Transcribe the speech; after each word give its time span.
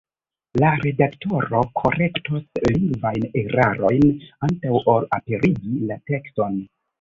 La 0.61 0.69
redaktoro 0.83 1.59
korektos 1.81 2.61
lingvajn 2.69 3.27
erarojn 3.43 4.09
antaŭ 4.49 4.81
ol 4.95 5.07
aperigi 5.19 5.77
la 5.93 6.01
tekston. 6.11 6.59